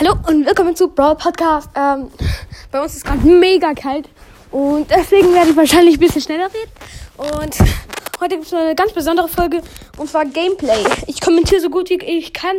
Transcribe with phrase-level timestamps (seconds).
[0.00, 1.68] Hallo und willkommen zu Brawl Podcast.
[1.74, 2.10] Ähm,
[2.70, 4.08] bei uns ist gerade mega kalt
[4.50, 6.70] und deswegen werde ich wahrscheinlich ein bisschen schneller reden.
[7.18, 7.54] Und
[8.18, 9.60] heute gibt es eine ganz besondere Folge
[9.98, 10.86] und zwar Gameplay.
[11.06, 12.56] Ich kommentiere so gut wie ich kann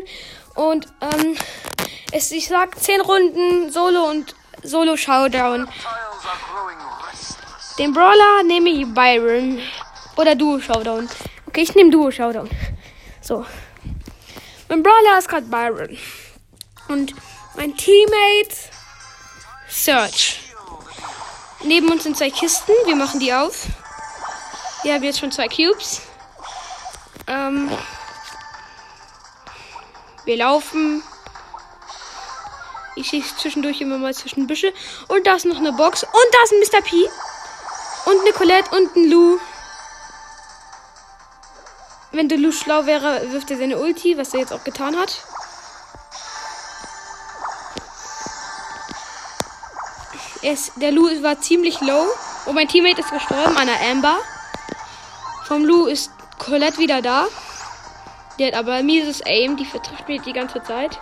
[0.53, 1.35] und ähm,
[2.11, 5.67] es, ich sag 10 Runden Solo und Solo Showdown.
[7.79, 9.57] Den Brawler nehme ich Byron
[10.15, 11.09] oder Duo Showdown.
[11.47, 12.47] Okay, ich nehme Duo Showdown.
[13.19, 13.43] So.
[14.69, 15.97] Mein Brawler ist gerade Byron.
[16.91, 17.15] Und
[17.55, 18.53] mein Teammate
[19.69, 20.41] Search.
[21.63, 22.73] Neben uns sind zwei Kisten.
[22.85, 23.65] Wir machen die auf.
[24.83, 26.01] Wir haben jetzt schon zwei Cubes.
[27.27, 27.71] Ähm,
[30.25, 31.01] wir laufen.
[32.97, 34.73] Ich schieße zwischendurch immer mal zwischen Büsche.
[35.07, 36.03] Und da ist noch eine Box.
[36.03, 36.85] Und da ist ein Mr.
[36.85, 37.09] P.
[38.05, 39.39] Und eine Colette und ein Lou.
[42.11, 45.23] Wenn der Lou schlau wäre, wirft er seine Ulti, was er jetzt auch getan hat.
[50.43, 52.07] Es, der Lou war ziemlich low.
[52.45, 54.17] Und mein Teammate ist gestorben an der Amber.
[55.45, 57.27] Vom Lou ist Colette wieder da.
[58.39, 59.55] Die hat aber mieses Aim.
[59.55, 60.99] Die vertrifft mich die ganze Zeit.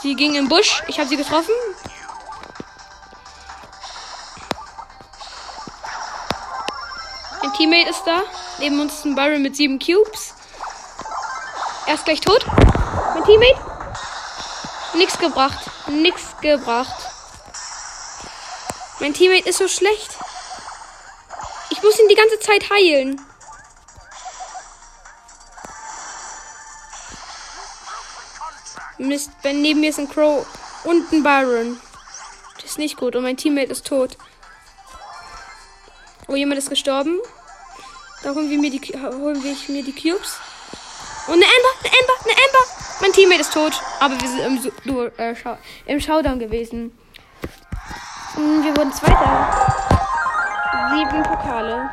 [0.00, 0.82] Sie ging im Busch.
[0.86, 1.52] Ich habe sie getroffen.
[7.42, 8.22] Mein Teammate ist da.
[8.60, 10.34] Neben uns ist ein Byron mit sieben Cubes.
[11.86, 12.46] Er ist gleich tot.
[13.12, 13.60] Mein Teammate.
[14.94, 15.60] Nix gebracht.
[15.88, 17.09] Nix gebracht.
[19.00, 20.10] Mein Teammate ist so schlecht.
[21.70, 23.20] Ich muss ihn die ganze Zeit heilen.
[28.98, 30.46] Mist, neben mir ist ein Crow
[30.84, 31.80] und ein Byron.
[32.56, 34.18] Das ist nicht gut und mein Teammate ist tot.
[36.28, 37.18] Oh, jemand ist gestorben.
[38.22, 40.36] Da holen wir mir die, holen wir mir die Cubes.
[41.26, 42.80] Und eine Amber, eine Amber, eine Amber.
[43.00, 45.34] Mein Teammate ist tot, aber wir sind im, du, äh,
[45.86, 46.92] im Showdown gewesen.
[48.34, 49.74] Hm, wir wurden Zweiter.
[50.90, 51.90] Sieben Pokale.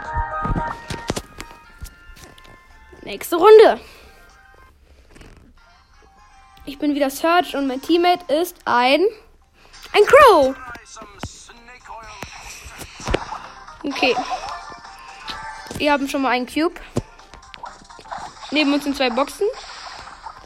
[3.03, 3.79] Nächste Runde.
[6.65, 9.05] Ich bin wieder Search und mein Teammate ist ein.
[9.93, 10.55] Ein Crow.
[13.83, 14.15] Okay.
[15.77, 16.75] Wir haben schon mal einen Cube.
[18.51, 19.47] Neben uns sind zwei Boxen.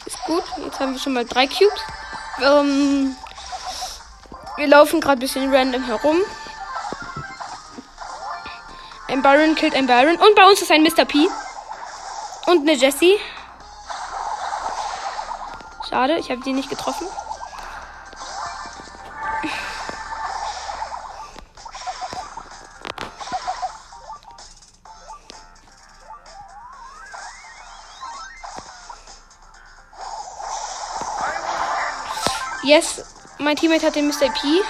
[0.06, 0.44] Ist gut.
[0.64, 1.82] Jetzt haben wir schon mal drei Cubes.
[2.42, 3.16] Ähm,
[4.62, 6.18] wir laufen gerade ein bisschen random herum.
[9.08, 10.18] Ein Byron killt ein Byron.
[10.18, 11.04] Und bei uns ist ein Mr.
[11.04, 11.28] P.
[12.46, 13.16] Und eine Jessie.
[15.90, 17.08] Schade, ich habe die nicht getroffen.
[32.64, 33.04] Yes,
[33.42, 34.30] mein Teammate hat den Mr.
[34.30, 34.62] P.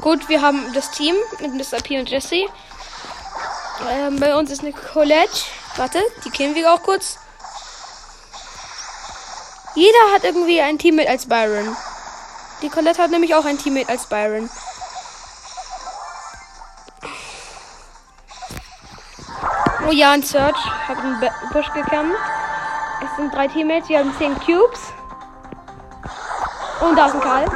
[0.00, 1.82] Gut, wir haben das Team mit Mr.
[1.82, 2.46] P und Jesse.
[3.90, 5.44] Ähm, bei uns ist eine Colette.
[5.76, 7.18] Warte, die kennen wir auch kurz.
[9.74, 11.76] Jeder hat irgendwie ein Teammate als Byron.
[12.62, 14.48] Die Colette hat nämlich auch ein Teammate als Byron.
[19.88, 20.56] Oh ja, ein Search.
[20.88, 21.20] Hat einen
[21.52, 22.18] Busch gekämpft.
[23.04, 23.88] Es sind drei Teammates.
[23.88, 24.80] Wir haben zehn Cubes.
[26.80, 27.46] Und da ist ein Karl.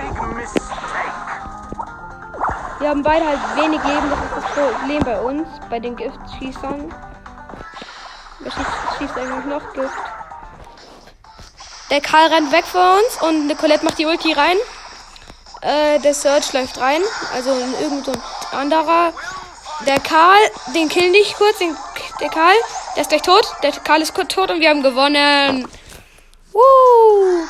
[2.78, 4.10] Wir haben beide halt wenig Leben.
[4.10, 5.48] Das ist das Problem bei uns.
[5.68, 6.94] Bei den Giftschießern.
[8.38, 9.98] Wer schießt, schießt eigentlich noch Gift?
[11.90, 14.56] Der Karl rennt weg von uns und Nicolette macht die Ulti rein.
[15.62, 17.02] Äh, der Search läuft rein.
[17.34, 19.12] Also irgend so ein anderer.
[19.84, 20.38] Der Karl,
[20.76, 21.58] den killen ich kurz.
[21.58, 21.76] Den
[22.20, 22.56] der Karl,
[22.94, 23.44] der ist gleich tot.
[23.62, 25.66] Der Karl ist tot und wir haben gewonnen.
[26.52, 27.46] Woo!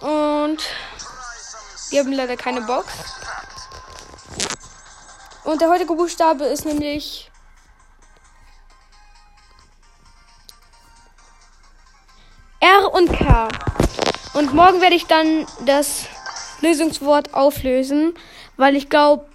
[0.00, 0.58] Und
[1.90, 2.92] wir haben leider keine Box.
[5.44, 7.30] Und der heutige Buchstabe ist nämlich
[12.60, 13.48] R und K.
[14.34, 16.06] Und morgen werde ich dann das
[16.60, 18.14] Lösungswort auflösen,
[18.56, 19.26] weil ich glaube,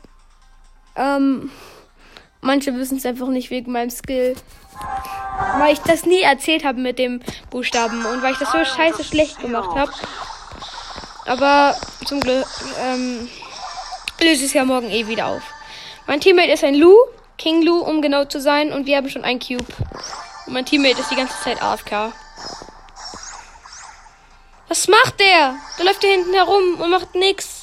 [0.95, 1.49] ähm,
[2.41, 4.35] Manche wissen es einfach nicht wegen meinem Skill.
[5.57, 9.03] Weil ich das nie erzählt habe mit dem Buchstaben und weil ich das so scheiße
[9.03, 9.91] schlecht gemacht habe.
[11.25, 12.47] Aber zum Glück
[12.83, 13.29] ähm,
[14.19, 15.43] löse ich es ja morgen eh wieder auf.
[16.07, 16.95] Mein Teammate ist ein Lu,
[17.37, 19.65] King Lu, um genau zu sein, und wir haben schon ein Cube.
[20.47, 22.11] Und mein Teammate ist die ganze Zeit AFK.
[24.67, 25.55] Was macht der?
[25.77, 27.60] Der läuft hier hinten herum und macht nichts.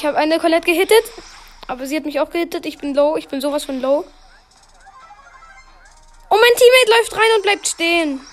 [0.00, 1.12] Ich habe eine Colette gehittet.
[1.68, 2.64] Aber sie hat mich auch gehittet.
[2.64, 3.18] Ich bin low.
[3.18, 4.02] Ich bin sowas von low.
[6.30, 8.26] Oh, mein Teammate läuft rein und bleibt stehen.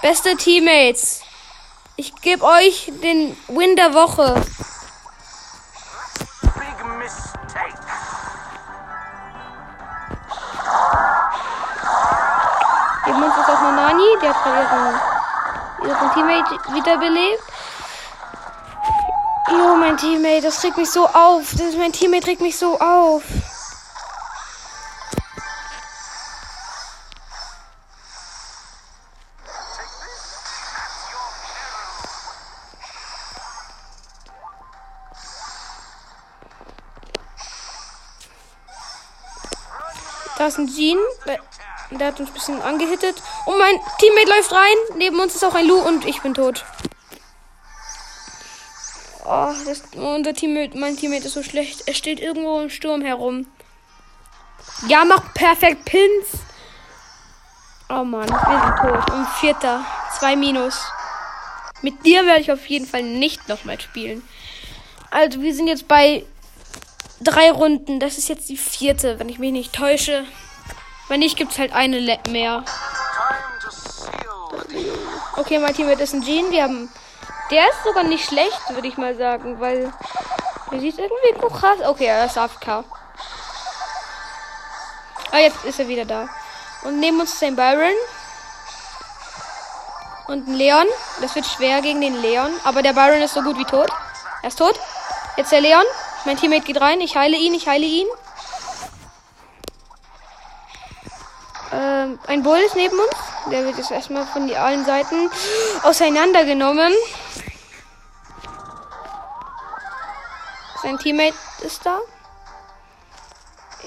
[0.00, 1.22] Beste Teammates.
[1.96, 4.32] Ich gebe euch den Win der Woche.
[6.42, 7.74] Big mistake.
[13.06, 15.00] Neben uns ist auch noch Nani, der hat gerade
[15.82, 17.42] ihren, ihren Teammate wiederbelebt.
[19.54, 21.54] Jo, mein Teammate, das regt mich so auf.
[21.56, 23.22] Das, mein Teammate regt mich so auf.
[40.36, 40.98] Da ist ein Jean.
[41.90, 43.22] Der hat uns ein bisschen angehittet.
[43.46, 44.76] Und mein Teammate läuft rein.
[44.96, 46.64] Neben uns ist auch ein Lu und ich bin tot.
[49.36, 51.88] Oh, das, unser Teammate, mein Teammate ist so schlecht.
[51.88, 53.48] Er steht irgendwo im Sturm herum.
[54.86, 56.38] Ja, mach perfekt Pins.
[57.88, 59.10] Oh Mann, wir sind tot.
[59.10, 59.84] Und vierter.
[60.16, 60.80] Zwei Minus.
[61.82, 64.22] Mit dir werde ich auf jeden Fall nicht nochmal spielen.
[65.10, 66.24] Also, wir sind jetzt bei
[67.20, 67.98] drei Runden.
[67.98, 70.24] Das ist jetzt die vierte, wenn ich mich nicht täusche.
[71.08, 72.64] Wenn nicht, gibt es halt eine mehr.
[75.36, 76.52] Okay, mein Team ist ein Jean.
[76.52, 76.88] Wir haben.
[77.50, 79.92] Der ist sogar nicht schlecht, würde ich mal sagen, weil.
[80.70, 81.78] Der sieht irgendwie so krass.
[81.86, 82.84] Okay, er ist AFK.
[85.30, 86.28] Ah, jetzt ist er wieder da.
[86.84, 87.94] Und neben uns ein Byron.
[90.26, 90.86] Und ein Leon.
[91.20, 92.52] Das wird schwer gegen den Leon.
[92.64, 93.90] Aber der Byron ist so gut wie tot.
[94.42, 94.78] Er ist tot.
[95.36, 95.84] Jetzt der Leon.
[96.24, 97.00] Mein Teammate geht rein.
[97.00, 98.06] Ich heile ihn, ich heile ihn.
[101.72, 103.33] Ähm, ein Bull ist neben uns.
[103.50, 105.30] Der wird jetzt erstmal von die allen Seiten
[105.82, 106.92] auseinandergenommen.
[110.82, 112.00] Sein Teammate ist da.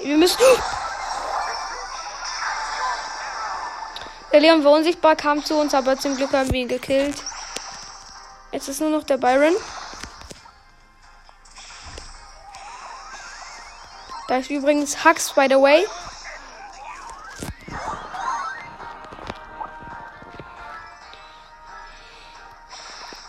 [0.02, 0.38] Wir müssen.
[4.32, 7.24] Der Leon war unsichtbar, kam zu uns, aber zum Glück haben wir ihn gekillt.
[8.52, 9.54] Jetzt ist nur noch der Byron.
[14.28, 15.86] Da ist übrigens Hux, by the way.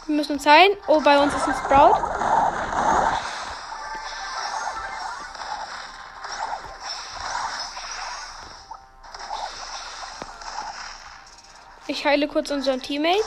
[0.10, 0.76] Wir müssen uns heilen.
[0.88, 1.94] Oh, bei uns ist ein Sprout.
[11.86, 13.20] Ich heile kurz unseren Teammate.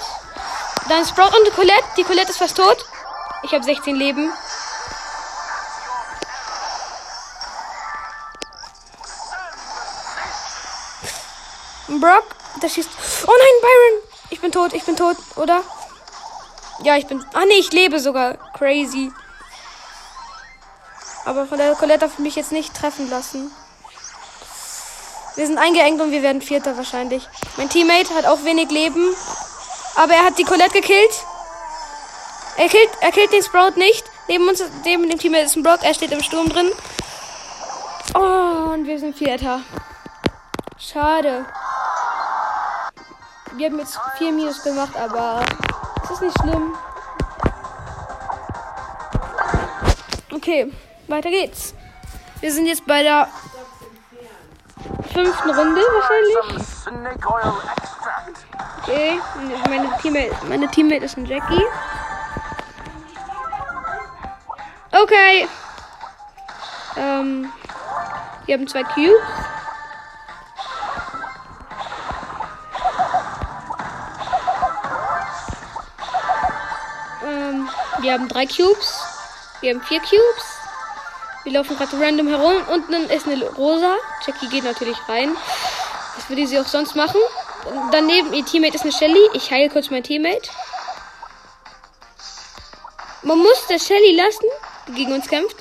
[0.89, 1.85] Dann Sprout und die Colette.
[1.97, 2.85] Die Colette ist fast tot.
[3.45, 4.33] Ich habe 16 Leben.
[12.01, 12.25] Brock,
[12.61, 12.91] der schießt.
[13.29, 14.09] Oh nein, Byron!
[14.31, 15.63] Ich bin tot, ich bin tot, oder?
[16.83, 17.25] Ja, ich bin.
[17.33, 18.37] Ah nee, ich lebe sogar.
[18.55, 19.13] Crazy.
[21.25, 23.53] Aber von der Colette darf ich mich jetzt nicht treffen lassen.
[25.37, 27.27] Wir sind eingeengt und wir werden Vierter wahrscheinlich.
[27.57, 29.15] Mein Teammate hat auch wenig Leben.
[29.95, 31.25] Aber er hat die Colette gekillt.
[32.57, 34.05] Er killt, er killt den Sprout nicht.
[34.29, 35.81] Neben uns, neben dem Teammate ist ein Brock.
[35.83, 36.71] Er steht im Sturm drin.
[38.15, 39.61] Oh, und wir sind Vierter.
[40.79, 41.47] Schade.
[43.55, 45.45] Wir haben jetzt vier Minus gemacht, aber
[46.23, 46.75] nicht schlimm.
[50.33, 50.73] Okay,
[51.09, 51.75] weiter geht's.
[52.41, 53.29] Wir sind jetzt bei der
[55.13, 56.37] fünften Runde wahrscheinlich.
[58.83, 59.21] Okay,
[59.69, 61.65] meine Teammate, meine Teammate ist ein Jackie.
[64.93, 65.49] Okay.
[66.97, 67.53] Ähm,
[68.47, 69.42] wir haben zwei Cubes.
[78.01, 79.01] Wir haben drei Cubes.
[79.61, 80.45] Wir haben vier Cubes.
[81.45, 82.55] Wir laufen gerade random herum.
[82.69, 83.97] Unten ist eine Rosa.
[84.27, 85.37] Jackie geht natürlich rein.
[86.17, 87.21] Das würde sie auch sonst machen.
[87.91, 89.29] Daneben ihr Teammate ist eine Shelly.
[89.35, 90.51] Ich heile kurz mein Teammate.
[93.23, 94.47] Man muss der Shelly lassen,
[94.89, 95.57] die gegen uns kämpft.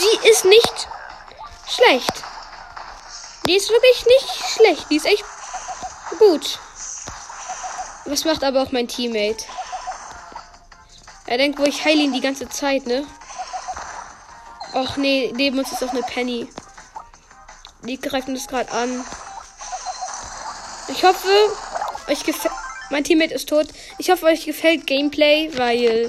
[0.00, 0.88] Die ist nicht
[1.68, 2.12] schlecht.
[3.46, 4.86] Die ist wirklich nicht schlecht.
[4.90, 5.24] Die ist echt
[6.18, 6.58] gut.
[8.06, 9.44] Was macht aber auch mein Teammate?
[11.26, 13.04] Er denkt, wo ich heile ihn die ganze Zeit, ne?
[14.74, 16.48] Och nee, neben uns ist auch eine Penny.
[17.82, 19.04] Die greift uns gerade an.
[20.88, 21.28] Ich hoffe,
[22.08, 22.54] euch gefällt.
[22.90, 23.66] Mein Teammate ist tot.
[23.98, 26.08] Ich hoffe, euch gefällt Gameplay, weil.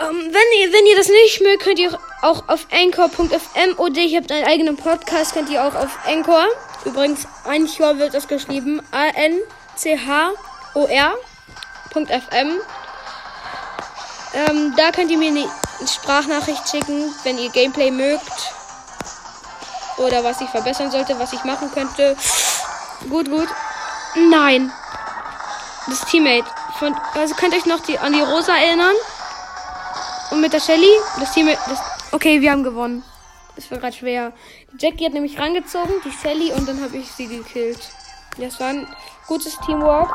[0.00, 4.14] Ähm, wenn, ihr, wenn ihr das nicht mögt, könnt ihr auch auf anchor.fm oder ich
[4.16, 6.46] habe einen eigenen Podcast, könnt ihr auch auf Anchor.
[6.84, 8.82] Übrigens, Anchor wird das geschrieben.
[8.90, 9.40] A-N-C-H-O-R.fm.
[14.34, 15.48] Ähm, da könnt ihr mir eine
[15.86, 18.52] Sprachnachricht schicken, wenn ihr Gameplay mögt.
[19.98, 22.16] Oder was ich verbessern sollte, was ich machen könnte.
[23.08, 23.48] Gut, gut.
[24.14, 24.72] Nein.
[25.88, 26.46] Das Teammate.
[26.78, 28.94] Von, also könnt ihr euch noch die, an die Rosa erinnern?
[30.30, 30.90] Und mit der Shelly?
[31.18, 31.58] Das Teammate.
[31.68, 31.78] Das,
[32.12, 33.02] okay, wir haben gewonnen.
[33.56, 34.32] Das war gerade schwer.
[34.78, 37.80] Jackie hat nämlich rangezogen, die Shelly, und dann habe ich sie gekillt.
[38.38, 38.86] Das war ein
[39.26, 40.14] gutes Teamwork.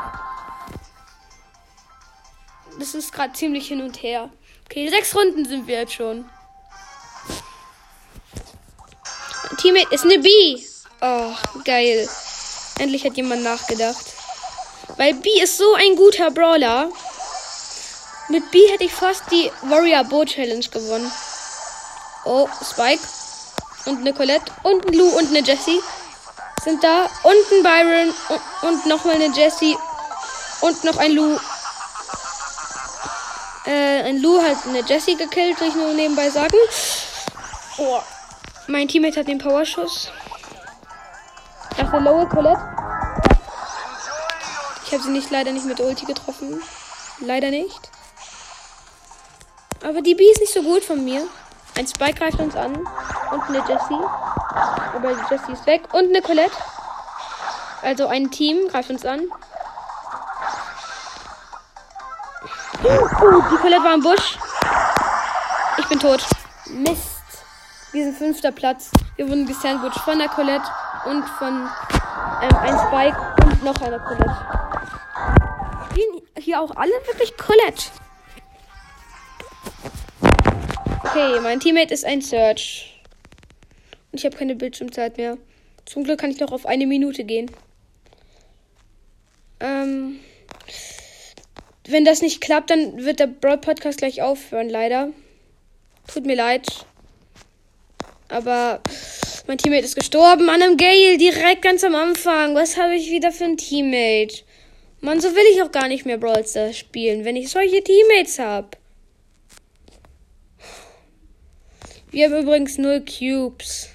[2.78, 4.30] Das ist gerade ziemlich hin und her.
[4.66, 6.24] Okay, sechs Runden sind wir jetzt schon.
[9.48, 10.28] Mein Teammate ist eine B.
[11.00, 11.32] Oh,
[11.64, 12.08] geil.
[12.78, 14.04] Endlich hat jemand nachgedacht.
[14.96, 16.90] Weil B ist so ein guter Brawler.
[18.28, 21.10] Mit B hätte ich fast die Warrior Bow Challenge gewonnen.
[22.24, 23.02] Oh, Spike.
[23.84, 24.50] Und eine Colette.
[24.62, 25.80] Und ein Lou und eine Jessie.
[26.64, 27.04] Sind da.
[27.22, 28.14] Und ein Byron.
[28.28, 29.76] Und, und nochmal eine Jessie.
[30.62, 31.38] Und noch ein Lou.
[33.66, 36.56] Äh, ein Lou hat eine Jessie gekillt, will ich nur nebenbei sagen.
[37.78, 38.00] Oh.
[38.66, 40.10] Mein Teammate hat den Powerschuss.
[41.78, 42.60] Ach, eine lowe Colette.
[44.86, 46.62] Ich habe sie nicht leider nicht mit Ulti getroffen.
[47.20, 47.90] Leider nicht.
[49.82, 51.26] Aber die B ist nicht so gut von mir.
[51.76, 52.76] Ein Spike greift uns an.
[52.76, 54.04] Und eine Jessie.
[54.94, 55.82] Aber die Jessie ist weg.
[55.92, 56.56] Und eine Colette.
[57.82, 59.22] Also ein Team greift uns an.
[62.86, 64.38] Oh, die Colette war im Busch.
[65.78, 66.22] Ich bin tot.
[66.70, 67.10] Mist.
[67.92, 68.90] Wir sind fünfter Platz.
[69.16, 70.66] Wir wurden gesandwiched von der Colette
[71.06, 71.66] und von
[72.42, 74.36] ähm, ein Spike und noch einer Colette.
[75.90, 77.86] Spielen hier auch alle wirklich Colette.
[81.04, 83.02] Okay, mein Teammate ist ein Search.
[84.12, 85.38] Und ich habe keine Bildschirmzeit mehr.
[85.86, 87.50] Zum Glück kann ich noch auf eine Minute gehen.
[89.60, 90.20] Ähm,
[91.86, 95.10] wenn das nicht klappt, dann wird der Broad Podcast gleich aufhören, leider.
[96.12, 96.66] Tut mir leid.
[98.28, 98.80] Aber
[99.46, 102.54] mein Teammate ist gestorben an einem Gale direkt ganz am Anfang.
[102.54, 104.42] Was habe ich wieder für ein Teammate?
[105.00, 108.38] Mann, so will ich auch gar nicht mehr Brawl Stars spielen, wenn ich solche Teammates
[108.38, 108.70] habe.
[112.10, 113.90] Wir haben übrigens null Cubes.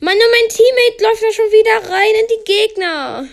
[0.00, 3.28] Mann, und mein Teammate läuft da schon wieder rein in die Gegner.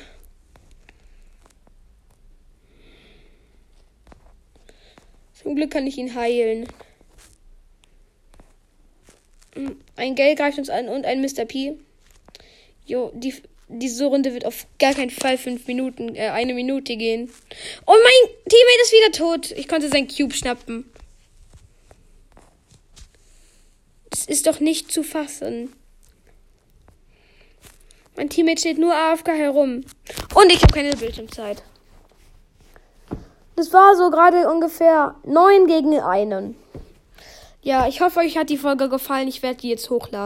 [5.48, 6.68] Zum Glück kann ich ihn heilen.
[9.96, 11.46] Ein Gale greift uns an und ein Mr.
[11.46, 11.78] P.
[12.86, 13.34] Jo, die,
[13.70, 17.32] diese Runde wird auf gar keinen Fall fünf Minuten, äh, eine Minute gehen.
[17.86, 19.52] Oh, mein Teammate ist wieder tot.
[19.52, 20.92] Ich konnte sein Cube schnappen.
[24.10, 25.72] Das ist doch nicht zu fassen.
[28.18, 29.86] Mein Teammate steht nur AFK herum.
[30.36, 31.64] Und ich habe keine Bildschirmzeit.
[33.58, 36.56] Das war so gerade ungefähr neun gegen einen.
[37.64, 39.28] Ja, ich hoffe, euch hat die Folge gefallen.
[39.28, 40.26] Ich werde die jetzt hochladen.